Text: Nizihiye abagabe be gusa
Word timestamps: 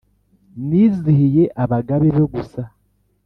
Nizihiye 0.67 1.43
abagabe 1.63 2.07
be 2.15 2.23
gusa 2.33 2.61